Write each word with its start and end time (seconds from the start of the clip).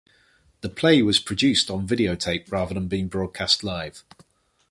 The 0.61 0.69
play 0.69 1.03
was 1.03 1.19
produced 1.19 1.69
on 1.69 1.87
videotape 1.87 2.51
rather 2.51 2.73
than 2.73 2.87
being 2.87 3.07
broadcast 3.07 3.63
live. 3.63 4.03